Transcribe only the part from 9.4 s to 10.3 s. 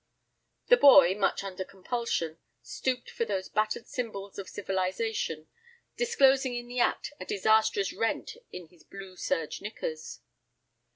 knickers.